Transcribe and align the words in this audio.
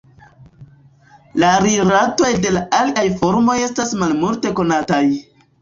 La 1.43 1.51
rilatoj 1.65 2.31
de 2.47 2.53
la 2.57 2.65
aliaj 2.79 3.07
formoj 3.21 3.59
estas 3.69 3.95
malmulte 4.03 4.57
konataj. 4.63 5.05